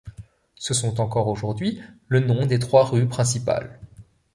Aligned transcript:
Ce 0.55 0.73
sont 0.73 0.99
encore 0.99 1.27
aujourd'hui 1.27 1.79
le 2.07 2.21
nom 2.21 2.47
des 2.47 2.57
trois 2.57 2.85
rues 2.85 3.07
principales. 3.07 3.79